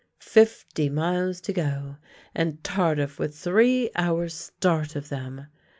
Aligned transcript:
Fifty 0.19 0.89
miles 0.89 1.39
to 1.41 1.53
go, 1.53 1.97
and 2.33 2.63
Tardif 2.63 3.19
with 3.19 3.35
three 3.35 3.91
hours 3.95 4.33
start 4.33 4.95
of 4.95 5.09
them! 5.09 5.45